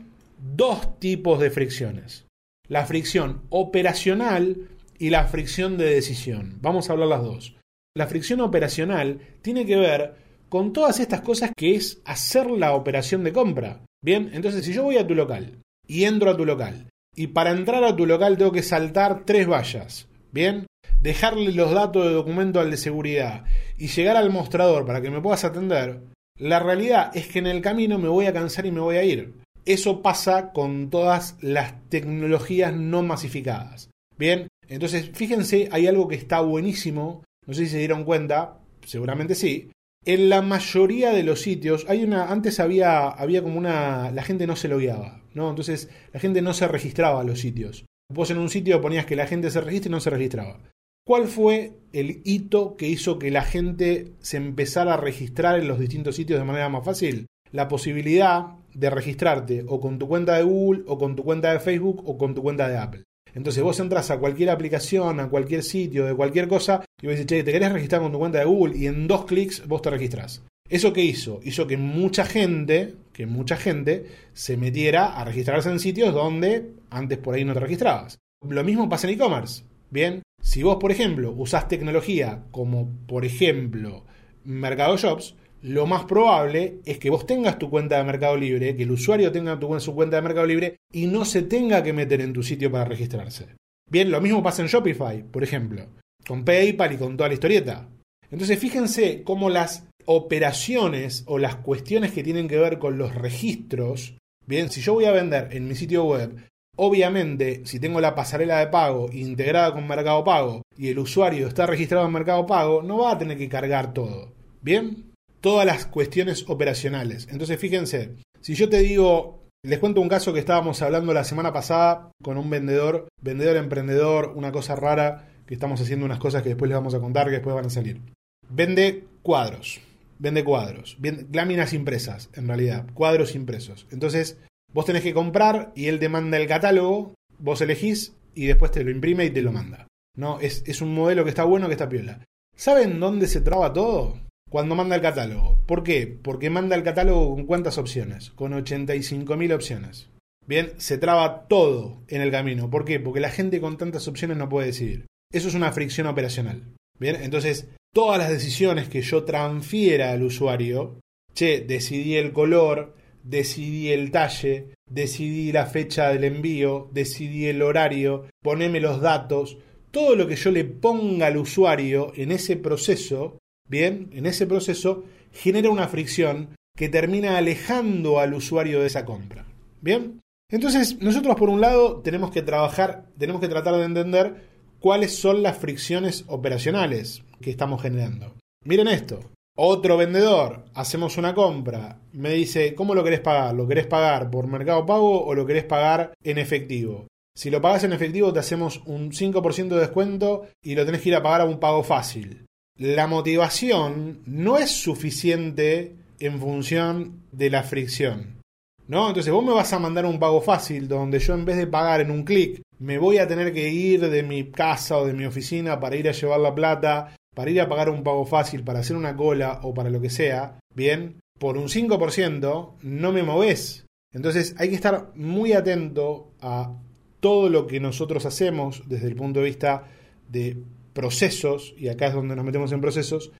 [0.56, 2.26] dos tipos de fricciones.
[2.68, 4.56] La fricción operacional
[4.98, 6.58] y la fricción de decisión.
[6.60, 7.56] Vamos a hablar las dos.
[7.94, 10.14] La fricción operacional tiene que ver
[10.48, 13.80] con todas estas cosas que es hacer la operación de compra.
[14.02, 17.50] Bien, entonces si yo voy a tu local y entro a tu local y para
[17.50, 20.08] entrar a tu local tengo que saltar tres vallas.
[20.32, 20.66] Bien,
[21.00, 23.44] dejarle los datos de documento al de seguridad
[23.78, 26.00] y llegar al mostrador para que me puedas atender,
[26.38, 29.04] la realidad es que en el camino me voy a cansar y me voy a
[29.04, 29.34] ir.
[29.64, 33.90] Eso pasa con todas las tecnologías no masificadas.
[34.18, 39.34] Bien, entonces fíjense, hay algo que está buenísimo, no sé si se dieron cuenta, seguramente
[39.34, 39.70] sí.
[40.06, 44.46] En la mayoría de los sitios hay una antes había había como una la gente
[44.46, 45.50] no se logueaba, ¿no?
[45.50, 47.84] Entonces la gente no se registraba a los sitios.
[48.08, 50.60] Vos en un sitio ponías que la gente se registre y no se registraba.
[51.04, 55.80] ¿Cuál fue el hito que hizo que la gente se empezara a registrar en los
[55.80, 57.26] distintos sitios de manera más fácil?
[57.50, 61.58] La posibilidad de registrarte o con tu cuenta de Google, o con tu cuenta de
[61.58, 63.04] Facebook, o con tu cuenta de Apple.
[63.36, 67.26] Entonces vos entras a cualquier aplicación, a cualquier sitio, de cualquier cosa, y vos decís,
[67.26, 69.90] che, te querés registrar con tu cuenta de Google, y en dos clics vos te
[69.90, 70.42] registrás.
[70.70, 71.40] ¿Eso qué hizo?
[71.44, 77.18] Hizo que mucha gente, que mucha gente se metiera a registrarse en sitios donde antes
[77.18, 78.18] por ahí no te registrabas.
[78.48, 79.64] Lo mismo pasa en e-commerce.
[79.90, 84.04] Bien, si vos, por ejemplo, usás tecnología como, por ejemplo,
[84.44, 85.34] Mercado Shops,
[85.66, 89.32] lo más probable es que vos tengas tu cuenta de Mercado Libre, que el usuario
[89.32, 92.70] tenga su cuenta de Mercado Libre y no se tenga que meter en tu sitio
[92.70, 93.48] para registrarse.
[93.90, 95.86] Bien, lo mismo pasa en Shopify, por ejemplo,
[96.24, 97.88] con PayPal y con toda la historieta.
[98.30, 104.16] Entonces fíjense cómo las operaciones o las cuestiones que tienen que ver con los registros,
[104.46, 106.36] bien, si yo voy a vender en mi sitio web
[106.78, 111.64] Obviamente, si tengo la pasarela de pago integrada con Mercado Pago y el usuario está
[111.64, 114.34] registrado en Mercado Pago, no va a tener que cargar todo.
[114.60, 115.15] ¿Bien?
[115.40, 117.28] Todas las cuestiones operacionales.
[117.30, 121.52] Entonces, fíjense, si yo te digo, les cuento un caso que estábamos hablando la semana
[121.52, 126.50] pasada con un vendedor, vendedor emprendedor, una cosa rara, que estamos haciendo unas cosas que
[126.50, 128.00] después les vamos a contar, que después van a salir.
[128.48, 129.80] Vende cuadros,
[130.18, 130.96] vende cuadros,
[131.32, 133.86] láminas impresas, en realidad, cuadros impresos.
[133.90, 134.38] Entonces,
[134.76, 138.84] Vos tenés que comprar y él te manda el catálogo, vos elegís y después te
[138.84, 139.86] lo imprime y te lo manda.
[140.16, 142.22] No, es, es un modelo que está bueno, que está piola.
[142.54, 144.20] ¿Saben dónde se traba todo?
[144.48, 145.58] Cuando manda el catálogo.
[145.66, 146.06] ¿Por qué?
[146.06, 148.30] Porque manda el catálogo con cuántas opciones?
[148.30, 150.08] Con 85.000 opciones.
[150.46, 152.70] Bien, se traba todo en el camino.
[152.70, 153.00] ¿Por qué?
[153.00, 155.06] Porque la gente con tantas opciones no puede decidir.
[155.32, 156.62] Eso es una fricción operacional.
[156.98, 161.00] Bien, entonces todas las decisiones que yo transfiera al usuario,
[161.34, 168.26] che, decidí el color, decidí el talle, decidí la fecha del envío, decidí el horario,
[168.42, 169.58] poneme los datos,
[169.90, 175.04] todo lo que yo le ponga al usuario en ese proceso, bien, en ese proceso
[175.32, 179.46] genera una fricción que termina alejando al usuario de esa compra.
[179.80, 184.44] Bien, entonces nosotros por un lado tenemos que trabajar, tenemos que tratar de entender
[184.78, 188.34] cuáles son las fricciones operacionales que estamos generando.
[188.64, 189.20] Miren esto,
[189.56, 193.54] otro vendedor, hacemos una compra, me dice, ¿cómo lo querés pagar?
[193.54, 197.06] ¿Lo querés pagar por mercado pago o lo querés pagar en efectivo?
[197.34, 201.10] Si lo pagas en efectivo te hacemos un 5% de descuento y lo tenés que
[201.10, 202.45] ir a pagar a un pago fácil.
[202.78, 208.42] La motivación no es suficiente en función de la fricción.
[208.88, 209.08] ¿No?
[209.08, 212.00] Entonces vos me vas a mandar un pago fácil donde yo en vez de pagar
[212.00, 215.24] en un clic me voy a tener que ir de mi casa o de mi
[215.24, 218.78] oficina para ir a llevar la plata para ir a pagar un pago fácil, para
[218.78, 223.84] hacer una cola o para lo que sea, bien, por un 5% no me moves.
[224.10, 226.72] Entonces hay que estar muy atento a
[227.20, 229.84] todo lo que nosotros hacemos desde el punto de vista
[230.30, 230.56] de
[230.96, 233.32] procesos, y acá es donde nos metemos en procesos,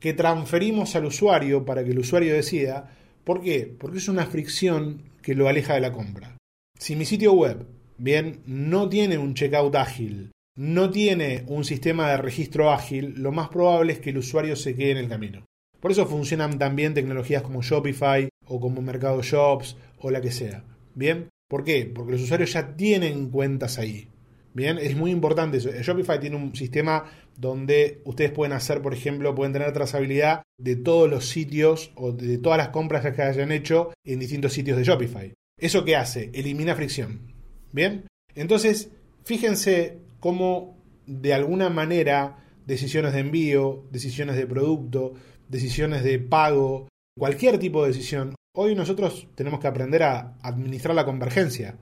[0.00, 2.96] que transferimos al usuario para que el usuario decida.
[3.22, 3.72] ¿Por qué?
[3.78, 6.36] Porque es una fricción que lo aleja de la compra.
[6.76, 7.66] Si mi sitio web,
[7.98, 13.50] bien, no tiene un checkout ágil, no tiene un sistema de registro ágil, lo más
[13.50, 15.44] probable es que el usuario se quede en el camino.
[15.78, 20.64] Por eso funcionan también tecnologías como Shopify o como Mercado Shops o la que sea.
[20.94, 21.28] ¿Bien?
[21.48, 21.84] ¿Por qué?
[21.84, 24.08] Porque los usuarios ya tienen cuentas ahí.
[24.54, 25.70] Bien, es muy importante eso.
[25.70, 27.04] Shopify tiene un sistema
[27.36, 32.38] donde ustedes pueden hacer, por ejemplo, pueden tener trazabilidad de todos los sitios o de
[32.38, 35.32] todas las compras que hayan hecho en distintos sitios de Shopify.
[35.58, 36.30] ¿Eso qué hace?
[36.34, 37.32] Elimina fricción.
[37.72, 38.90] Bien, entonces,
[39.24, 45.14] fíjense cómo de alguna manera decisiones de envío, decisiones de producto,
[45.48, 46.88] decisiones de pago,
[47.18, 51.76] cualquier tipo de decisión, hoy nosotros tenemos que aprender a administrar la convergencia,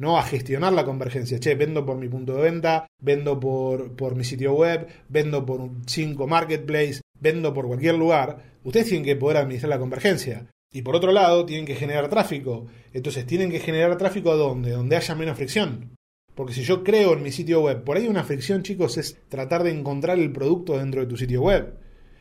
[0.00, 1.38] no a gestionar la convergencia.
[1.38, 5.60] Che, vendo por mi punto de venta, vendo por, por mi sitio web, vendo por
[5.60, 8.42] un 5 marketplace, vendo por cualquier lugar.
[8.64, 10.46] Ustedes tienen que poder administrar la convergencia.
[10.72, 12.66] Y por otro lado, tienen que generar tráfico.
[12.94, 14.70] Entonces, tienen que generar tráfico a dónde?
[14.70, 15.94] Donde haya menos fricción.
[16.34, 19.64] Porque si yo creo en mi sitio web, por ahí una fricción, chicos, es tratar
[19.64, 21.74] de encontrar el producto dentro de tu sitio web.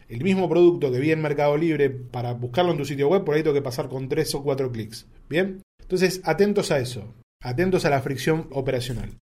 [0.09, 3.35] El mismo producto que vi en Mercado Libre para buscarlo en tu sitio web, por
[3.35, 5.07] ahí tengo que pasar con tres o cuatro clics.
[5.29, 5.61] ¿Bien?
[5.79, 7.13] Entonces, atentos a eso.
[7.41, 9.17] Atentos a la fricción operacional.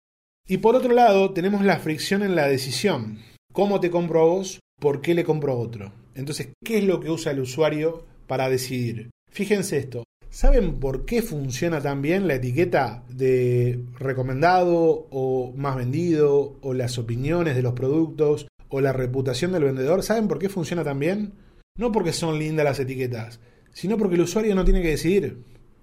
[0.48, 3.18] Y por otro lado, tenemos la fricción en la decisión.
[3.52, 4.60] ¿Cómo te compro a vos?
[4.80, 5.92] ¿Por qué le compro a otro?
[6.14, 9.10] Entonces, ¿qué es lo que usa el usuario para decidir?
[9.30, 10.04] Fíjense esto.
[10.30, 16.96] ¿Saben por qué funciona tan bien la etiqueta de recomendado o más vendido o las
[16.96, 20.02] opiniones de los productos o la reputación del vendedor?
[20.02, 21.32] ¿Saben por qué funciona tan bien?
[21.76, 23.40] No porque son lindas las etiquetas,
[23.74, 25.42] sino porque el usuario no tiene que decidir.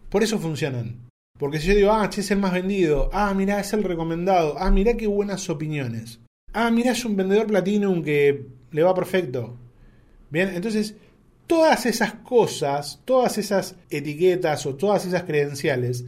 [0.10, 1.12] Por eso funcionan.
[1.38, 4.56] Porque si yo digo, ah, che es el más vendido, ah, mira, es el recomendado,
[4.60, 6.19] ah, mira qué buenas opiniones,
[6.54, 9.58] ah, mira, es un vendedor platino que le va perfecto.
[10.30, 10.96] Bien, entonces
[11.48, 16.06] todas esas cosas, todas esas etiquetas o todas esas credenciales,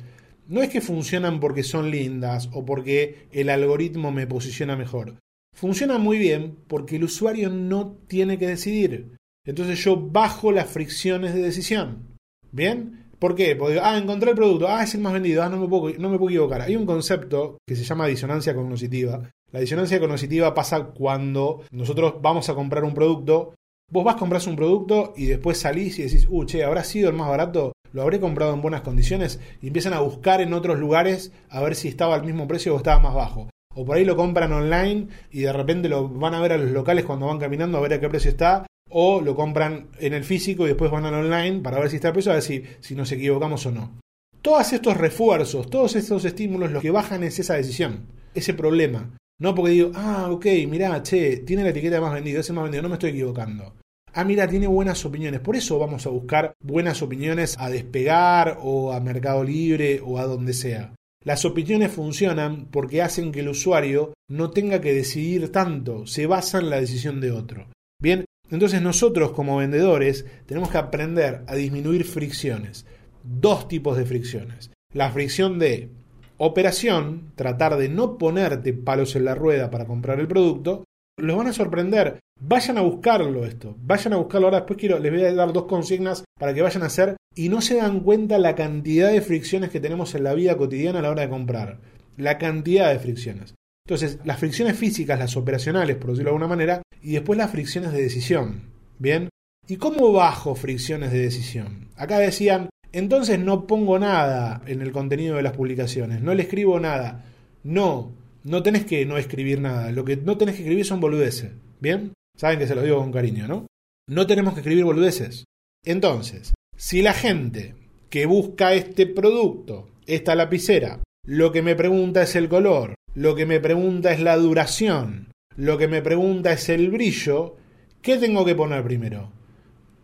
[0.48, 5.18] no es que funcionan porque son lindas o porque el algoritmo me posiciona mejor.
[5.56, 9.18] Funcionan muy bien porque el usuario no tiene que decidir.
[9.46, 12.18] Entonces yo bajo las fricciones de decisión.
[12.52, 13.05] ¿Bien?
[13.26, 13.56] ¿Por qué?
[13.56, 16.10] Porque, ah, encontré el producto, ah, es el más vendido, ah, no me, puedo, no
[16.10, 16.62] me puedo equivocar.
[16.62, 19.28] Hay un concepto que se llama disonancia cognitiva.
[19.52, 23.56] La disonancia cognitiva pasa cuando nosotros vamos a comprar un producto
[23.92, 27.16] Vos vas, compras un producto y después salís y decís, uh, che, ¿habrá sido el
[27.16, 27.72] más barato?
[27.94, 29.40] ¿Lo habré comprado en buenas condiciones?
[29.60, 32.78] Y empiezan a buscar en otros lugares a ver si estaba al mismo precio o
[32.78, 33.50] estaba más bajo.
[33.74, 36.70] O por ahí lo compran online y de repente lo van a ver a los
[36.70, 38.68] locales cuando van caminando a ver a qué precio está.
[38.90, 42.10] O lo compran en el físico y después van al online para ver si está
[42.10, 44.00] el precio, a ver si, si nos equivocamos o no.
[44.42, 49.18] Todos estos refuerzos, todos estos estímulos, lo que bajan es esa decisión, ese problema.
[49.40, 52.84] No porque digo, ah, ok, mirá, che, tiene la etiqueta más vendido, ese más vendido,
[52.84, 53.74] no me estoy equivocando.
[54.14, 55.42] Ah, mira, tiene buenas opiniones.
[55.42, 60.26] Por eso vamos a buscar buenas opiniones a despegar o a Mercado Libre o a
[60.26, 60.96] donde sea.
[61.26, 66.60] Las opiniones funcionan porque hacen que el usuario no tenga que decidir tanto, se basa
[66.60, 67.68] en la decisión de otro.
[68.00, 68.24] Bien,
[68.56, 72.86] entonces nosotros como vendedores tenemos que aprender a disminuir fricciones.
[73.24, 74.72] Dos tipos de fricciones.
[74.94, 75.90] La fricción de
[76.38, 80.86] operación, tratar de no ponerte palos en la rueda para comprar el producto,
[81.18, 82.20] los van a sorprender.
[82.40, 84.60] Vayan a buscarlo esto, vayan a buscarlo ahora.
[84.60, 87.62] Después quiero, les voy a dar dos consignas para que vayan a hacer y no
[87.62, 91.12] se dan cuenta la cantidad de fricciones que tenemos en la vida cotidiana a la
[91.12, 91.80] hora de comprar.
[92.18, 93.54] La cantidad de fricciones.
[93.88, 97.92] Entonces, las fricciones físicas, las operacionales, por decirlo de alguna manera, y después las fricciones
[97.92, 98.64] de decisión.
[98.98, 99.30] ¿Bien?
[99.68, 101.90] ¿Y cómo bajo fricciones de decisión?
[101.96, 106.80] Acá decían, entonces no pongo nada en el contenido de las publicaciones, no le escribo
[106.80, 107.26] nada.
[107.64, 108.12] No,
[108.44, 112.14] no tenés que no escribir nada, lo que no tenés que escribir son boludeces, ¿bien?
[112.38, 113.68] Saben que se lo digo con cariño, ¿no?
[114.08, 115.46] No tenemos que escribir boludeces.
[115.84, 117.76] Entonces, si la gente
[118.10, 123.46] que busca este producto, esta lapicera, lo que me pregunta es el color, lo que
[123.46, 127.56] me pregunta es la duración, lo que me pregunta es el brillo,
[128.02, 129.32] ¿qué tengo que poner primero?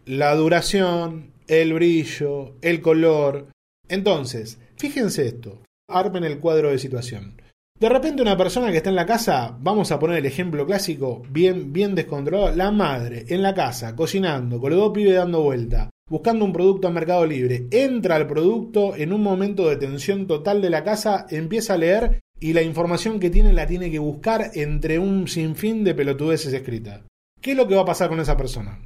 [0.06, 3.47] La duración, el brillo, el color.
[3.89, 7.36] Entonces, fíjense esto, armen el cuadro de situación.
[7.78, 11.24] De repente una persona que está en la casa, vamos a poner el ejemplo clásico,
[11.30, 15.89] bien, bien descontrolado, la madre en la casa, cocinando, con los dos pibes dando vuelta,
[16.10, 20.62] buscando un producto en Mercado Libre, entra al producto en un momento de tensión total
[20.62, 24.52] de la casa, empieza a leer y la información que tiene la tiene que buscar
[24.56, 27.04] entre un sinfín de pelotudeces escritas.
[27.40, 28.80] ¿Qué es lo que va a pasar con esa persona?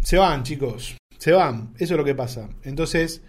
[0.00, 2.48] Se van, chicos, se van, eso es lo que pasa.
[2.62, 3.22] Entonces,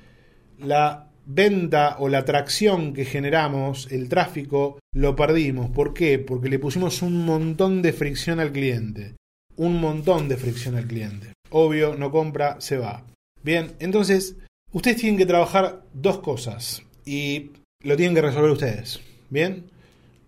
[0.59, 5.71] la venta o la atracción que generamos, el tráfico, lo perdimos.
[5.71, 6.19] ¿Por qué?
[6.19, 9.15] Porque le pusimos un montón de fricción al cliente.
[9.55, 11.33] Un montón de fricción al cliente.
[11.49, 13.03] Obvio, no compra, se va.
[13.41, 14.35] Bien, entonces,
[14.71, 17.51] ustedes tienen que trabajar dos cosas y
[17.81, 18.99] lo tienen que resolver ustedes.
[19.29, 19.65] Bien,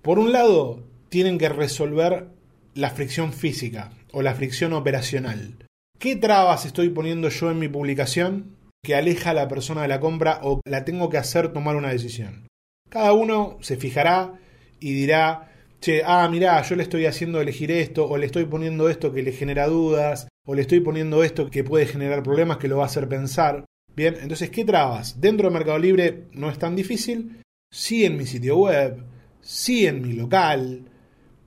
[0.02, 2.28] por un lado, tienen que resolver
[2.74, 5.56] la fricción física o la fricción operacional.
[6.00, 10.00] ¿Qué trabas estoy poniendo yo en mi publicación que aleja a la persona de la
[10.00, 12.48] compra o la tengo que hacer tomar una decisión?
[12.90, 14.34] Cada uno se fijará
[14.80, 18.90] y dirá, che, ah, mirá, yo le estoy haciendo elegir esto, o le estoy poniendo
[18.90, 22.68] esto que le genera dudas, o le estoy poniendo esto que puede generar problemas, que
[22.68, 23.66] lo va a hacer pensar.
[23.96, 25.20] Bien, entonces, ¿qué trabas?
[25.20, 29.04] Dentro de Mercado Libre no es tan difícil, sí en mi sitio web,
[29.42, 30.86] sí en mi local,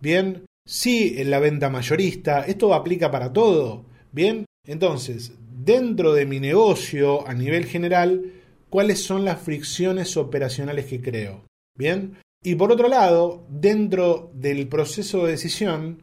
[0.01, 5.33] bien, sí en la venta mayorista, esto aplica para todo, bien, entonces,
[5.65, 8.33] dentro de mi negocio a nivel general,
[8.69, 11.45] ¿cuáles son las fricciones operacionales que creo?
[11.77, 16.03] Bien, y por otro lado, dentro del proceso de decisión,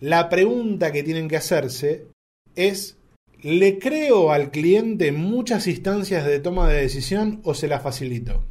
[0.00, 2.06] la pregunta que tienen que hacerse
[2.54, 2.98] es,
[3.42, 8.44] ¿le creo al cliente muchas instancias de toma de decisión o se la facilito?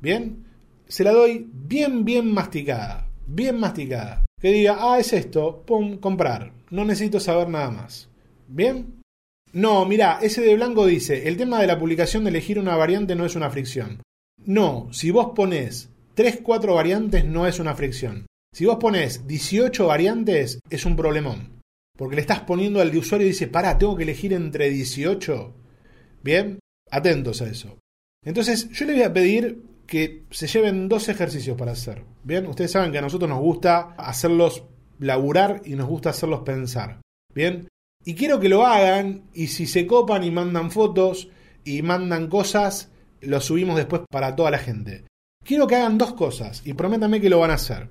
[0.00, 0.44] Bien,
[0.86, 4.24] se la doy bien, bien masticada, bien masticada.
[4.40, 6.52] Que diga, ah, es esto, pum, comprar.
[6.70, 8.08] No necesito saber nada más.
[8.48, 9.02] ¿Bien?
[9.52, 13.14] No, mira, ese de blanco dice, el tema de la publicación de elegir una variante
[13.16, 14.02] no es una fricción.
[14.44, 18.26] No, si vos pones 3, 4 variantes no es una fricción.
[18.52, 21.60] Si vos pones 18 variantes es un problemón.
[21.96, 25.54] Porque le estás poniendo al usuario y dice, pará, tengo que elegir entre 18.
[26.22, 26.58] Bien,
[26.90, 27.78] atentos a eso.
[28.24, 32.04] Entonces, yo le voy a pedir que se lleven dos ejercicios para hacer.
[32.24, 34.64] Bien, ustedes saben que a nosotros nos gusta hacerlos
[34.98, 37.00] laburar y nos gusta hacerlos pensar.
[37.34, 37.68] Bien,
[38.04, 41.28] y quiero que lo hagan y si se copan y mandan fotos
[41.64, 45.04] y mandan cosas, lo subimos después para toda la gente.
[45.44, 47.90] Quiero que hagan dos cosas y prométanme que lo van a hacer.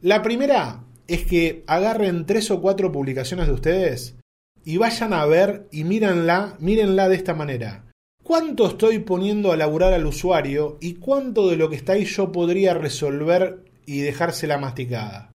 [0.00, 4.16] La primera es que agarren tres o cuatro publicaciones de ustedes
[4.64, 7.84] y vayan a ver y mírenla, mírenla de esta manera
[8.24, 12.32] cuánto estoy poniendo a laburar al usuario y cuánto de lo que está ahí yo
[12.32, 15.30] podría resolver y dejársela masticada.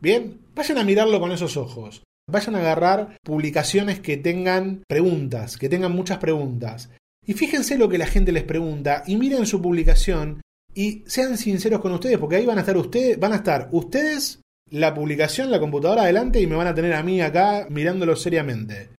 [0.00, 2.02] Bien, vayan a mirarlo con esos ojos.
[2.28, 6.90] Vayan a agarrar publicaciones que tengan preguntas, que tengan muchas preguntas.
[7.24, 10.40] Y fíjense lo que la gente les pregunta y miren su publicación
[10.74, 14.40] y sean sinceros con ustedes, porque ahí van a estar ustedes, van a estar ustedes,
[14.70, 18.90] la publicación, la computadora adelante y me van a tener a mí acá mirándolo seriamente.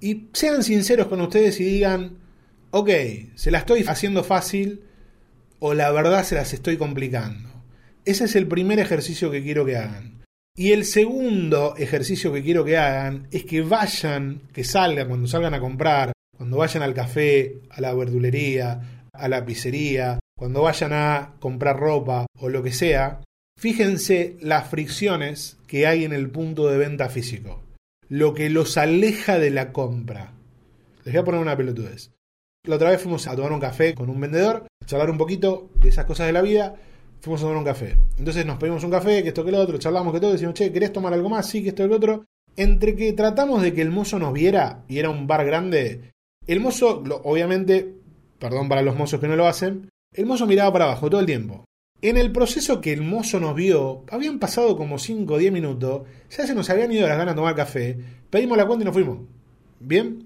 [0.00, 2.23] Y sean sinceros con ustedes y digan,
[2.76, 2.90] ok,
[3.36, 4.82] se la estoy haciendo fácil
[5.60, 7.48] o la verdad se las estoy complicando.
[8.04, 10.24] Ese es el primer ejercicio que quiero que hagan.
[10.56, 15.54] Y el segundo ejercicio que quiero que hagan es que vayan, que salgan, cuando salgan
[15.54, 21.34] a comprar, cuando vayan al café, a la verdulería, a la pizzería, cuando vayan a
[21.38, 23.20] comprar ropa o lo que sea,
[23.56, 27.62] fíjense las fricciones que hay en el punto de venta físico.
[28.08, 30.32] Lo que los aleja de la compra.
[31.04, 32.10] Les voy a poner una pelotudez.
[32.66, 35.68] La otra vez fuimos a tomar un café con un vendedor, a charlar un poquito
[35.74, 36.74] de esas cosas de la vida.
[37.20, 37.98] Fuimos a tomar un café.
[38.16, 40.72] Entonces nos pedimos un café, que esto que lo otro, charlamos que todo, decimos, che,
[40.72, 41.46] ¿querés tomar algo más?
[41.46, 42.24] Sí, que esto que lo otro.
[42.56, 46.12] Entre que tratamos de que el mozo nos viera y era un bar grande,
[46.46, 47.96] el mozo, obviamente,
[48.38, 51.26] perdón para los mozos que no lo hacen, el mozo miraba para abajo todo el
[51.26, 51.66] tiempo.
[52.00, 56.02] En el proceso que el mozo nos vio, habían pasado como 5 o 10 minutos,
[56.30, 57.98] ya se nos habían ido las ganas de tomar café,
[58.30, 59.18] pedimos la cuenta y nos fuimos.
[59.80, 60.23] ¿Bien?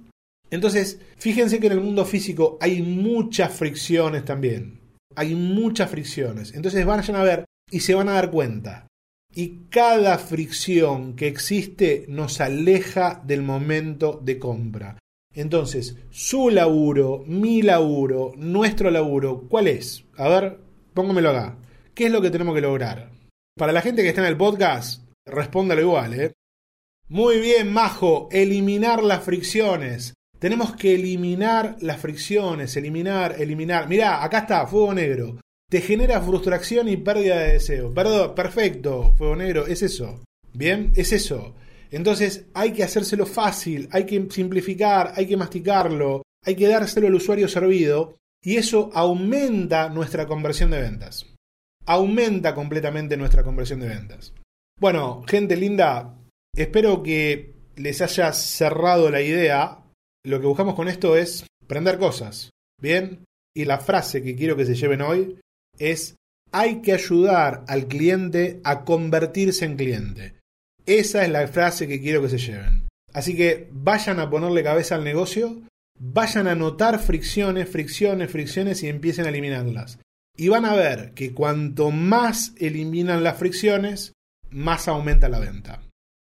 [0.51, 4.81] Entonces, fíjense que en el mundo físico hay muchas fricciones también.
[5.15, 6.55] Hay muchas fricciones.
[6.55, 8.87] Entonces vayan a ver y se van a dar cuenta.
[9.35, 14.99] Y cada fricción que existe nos aleja del momento de compra.
[15.35, 20.05] Entonces, su laburo, mi laburo, nuestro laburo, ¿cuál es?
[20.17, 20.59] A ver,
[20.95, 21.59] póngamelo acá.
[21.95, 23.11] ¿Qué es lo que tenemos que lograr?
[23.57, 26.33] Para la gente que está en el podcast, respóndalo igual, ¿eh?
[27.09, 30.15] Muy bien, Majo, eliminar las fricciones.
[30.39, 33.89] Tenemos que eliminar las fricciones, eliminar, eliminar.
[33.89, 35.41] Mirá, acá está, fuego negro.
[35.69, 37.93] Te genera frustración y pérdida de deseo.
[37.93, 40.23] Perdón, perfecto, fuego negro, es eso.
[40.53, 41.55] Bien, es eso.
[41.91, 47.15] Entonces hay que hacérselo fácil, hay que simplificar, hay que masticarlo, hay que dárselo al
[47.15, 51.27] usuario servido y eso aumenta nuestra conversión de ventas.
[51.87, 54.35] Aumenta completamente nuestra conversión de ventas.
[54.79, 56.15] Bueno, gente linda,
[56.55, 59.79] espero que les haya cerrado la idea.
[60.25, 62.51] Lo que buscamos con esto es prender cosas.
[62.81, 63.25] ¿Bien?
[63.55, 65.39] Y la frase que quiero que se lleven hoy
[65.79, 66.17] es
[66.53, 70.35] hay que ayudar al cliente a convertirse en cliente.
[70.87, 72.89] Esa es la frase que quiero que se lleven.
[73.13, 75.61] Así que vayan a ponerle cabeza al negocio,
[75.99, 79.99] vayan a notar fricciones, fricciones, fricciones y empiecen a eliminarlas.
[80.37, 84.13] Y van a ver que cuanto más eliminan las fricciones,
[84.51, 85.83] más aumenta la venta.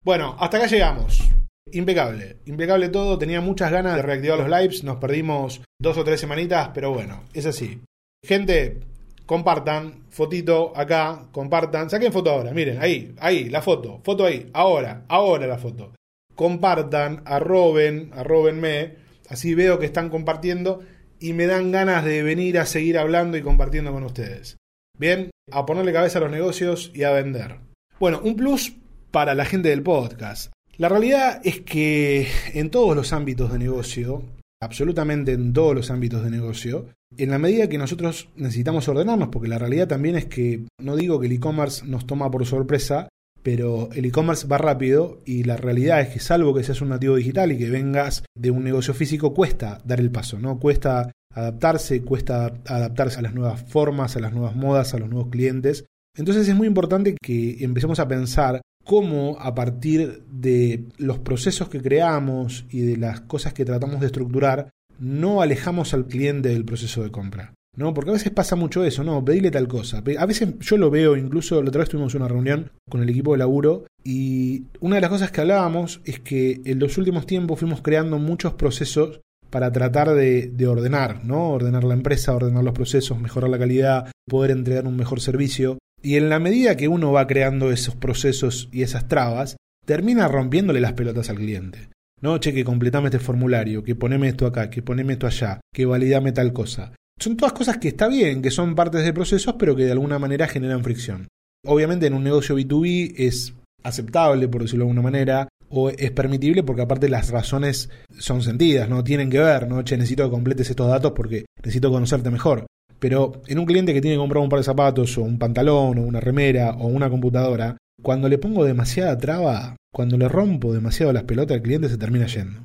[0.03, 1.23] Bueno, hasta acá llegamos.
[1.71, 3.17] Impecable, impecable todo.
[3.17, 4.83] Tenía muchas ganas de reactivar los lives.
[4.83, 7.81] Nos perdimos dos o tres semanitas, pero bueno, es así.
[8.23, 8.79] Gente,
[9.25, 15.03] compartan, fotito acá, compartan, saquen foto ahora, miren, ahí, ahí, la foto, foto ahí, ahora,
[15.07, 15.93] ahora la foto.
[16.35, 18.95] Compartan, arroben, arrobenme,
[19.29, 20.81] así veo que están compartiendo
[21.19, 24.57] y me dan ganas de venir a seguir hablando y compartiendo con ustedes.
[24.97, 27.57] Bien, a ponerle cabeza a los negocios y a vender.
[27.99, 28.73] Bueno, un plus
[29.11, 30.52] para la gente del podcast.
[30.77, 34.23] La realidad es que en todos los ámbitos de negocio,
[34.59, 39.47] absolutamente en todos los ámbitos de negocio, en la medida que nosotros necesitamos ordenarnos, porque
[39.47, 43.07] la realidad también es que no digo que el e-commerce nos toma por sorpresa,
[43.43, 47.17] pero el e-commerce va rápido y la realidad es que salvo que seas un nativo
[47.17, 50.57] digital y que vengas de un negocio físico, cuesta dar el paso, ¿no?
[50.57, 55.29] Cuesta adaptarse, cuesta adaptarse a las nuevas formas, a las nuevas modas, a los nuevos
[55.29, 55.85] clientes.
[56.17, 61.81] Entonces es muy importante que empecemos a pensar cómo a partir de los procesos que
[61.81, 64.69] creamos y de las cosas que tratamos de estructurar,
[64.99, 67.53] no alejamos al cliente del proceso de compra.
[67.75, 67.93] ¿no?
[67.93, 69.23] Porque a veces pasa mucho eso, ¿no?
[69.23, 70.03] Pedirle tal cosa.
[70.17, 73.31] A veces yo lo veo, incluso la otra vez tuvimos una reunión con el equipo
[73.31, 77.59] de laburo y una de las cosas que hablábamos es que en los últimos tiempos
[77.59, 81.51] fuimos creando muchos procesos para tratar de, de, ordenar, ¿no?
[81.51, 85.77] Ordenar la empresa, ordenar los procesos, mejorar la calidad, poder entregar un mejor servicio.
[86.05, 90.81] Y en la medida que uno va creando esos procesos y esas trabas, termina rompiéndole
[90.81, 91.89] las pelotas al cliente.
[92.21, 95.85] No, che, que completame este formulario, que poneme esto acá, que poneme esto allá, que
[95.85, 96.91] validame tal cosa.
[97.17, 100.19] Son todas cosas que está bien, que son partes de procesos, pero que de alguna
[100.19, 101.29] manera generan fricción.
[101.65, 106.63] Obviamente en un negocio B2B es aceptable, por decirlo de alguna manera, o es permitible
[106.63, 107.89] porque aparte las razones
[108.19, 111.91] son sentidas, no tienen que ver, no, che, necesito que completes estos datos porque necesito
[111.91, 112.65] conocerte mejor.
[113.03, 115.97] Pero en un cliente que tiene que comprar un par de zapatos o un pantalón
[115.97, 121.11] o una remera o una computadora, cuando le pongo demasiada traba, cuando le rompo demasiado
[121.11, 122.61] las pelotas, el cliente se termina yendo.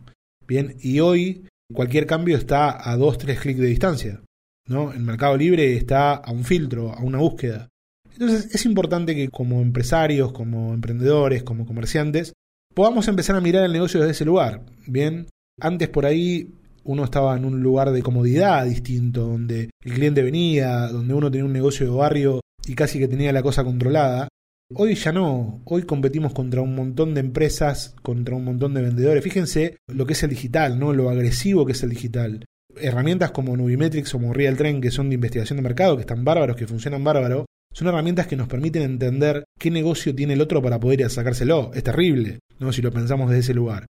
[0.47, 4.21] Bien, y hoy cualquier cambio está a dos, tres clics de distancia.
[4.69, 4.93] ¿no?
[4.93, 7.69] El mercado libre está a un filtro, a una búsqueda.
[8.13, 12.33] Entonces es importante que como empresarios, como emprendedores, como comerciantes,
[12.77, 14.63] podamos empezar a mirar el negocio desde ese lugar.
[14.87, 15.27] Bien,
[15.61, 16.55] antes por ahí
[16.89, 21.45] uno estaba en un lugar de comodidad distinto, donde el cliente venía, donde uno tenía
[21.45, 24.29] un negocio de barrio y casi que tenía la cosa controlada.
[24.75, 29.23] Hoy ya no, hoy competimos contra un montón de empresas, contra un montón de vendedores.
[29.23, 30.95] Fíjense lo que es el digital, ¿no?
[30.95, 32.47] Lo agresivo que es el digital.
[32.81, 36.57] Herramientas como Nubimetrics o como Realtrend, que son de investigación de mercado, que están bárbaros,
[36.57, 40.81] que funcionan bárbaro, son herramientas que nos permiten entender qué negocio tiene el otro para
[40.81, 41.71] poder ir a sacárselo.
[41.75, 42.73] Es terrible, ¿no?
[42.73, 43.87] Si lo pensamos desde ese lugar.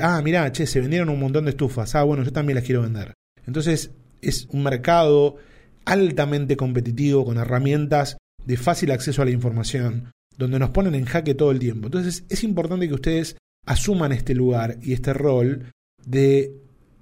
[0.00, 1.94] Ah, mira, che, se vendieron un montón de estufas.
[1.94, 3.14] Ah, bueno, yo también las quiero vender.
[3.46, 3.90] Entonces,
[4.20, 5.36] es un mercado
[5.84, 8.16] altamente competitivo con herramientas
[8.46, 11.86] de fácil acceso a la información, donde nos ponen en jaque todo el tiempo.
[11.86, 15.72] Entonces es importante que ustedes asuman este lugar y este rol
[16.04, 16.52] de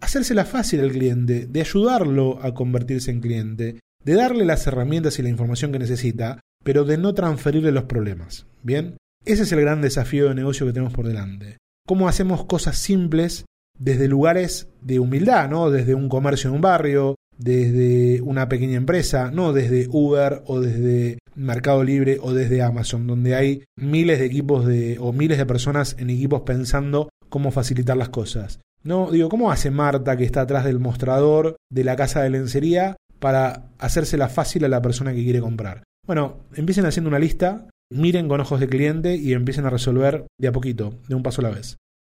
[0.00, 5.22] hacérsela fácil al cliente, de ayudarlo a convertirse en cliente, de darle las herramientas y
[5.22, 8.46] la información que necesita, pero de no transferirle los problemas.
[8.62, 8.96] ¿Bien?
[9.24, 11.58] Ese es el gran desafío de negocio que tenemos por delante.
[11.86, 13.44] ¿Cómo hacemos cosas simples
[13.78, 15.70] desde lugares de humildad, ¿no?
[15.70, 21.18] Desde un comercio en un barrio, desde una pequeña empresa, no desde Uber o desde
[21.34, 25.96] Mercado Libre o desde Amazon, donde hay miles de equipos de, o miles de personas
[25.98, 28.60] en equipos pensando cómo facilitar las cosas.
[28.82, 32.96] No, digo, ¿cómo hace Marta que está atrás del mostrador de la casa de lencería
[33.20, 35.84] para hacérsela fácil a la persona que quiere comprar?
[36.06, 40.48] Bueno, empiecen haciendo una lista, miren con ojos de cliente y empiecen a resolver de
[40.48, 41.76] a poquito, de un paso a la vez.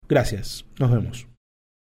[0.09, 1.32] Gracias, nos vemos.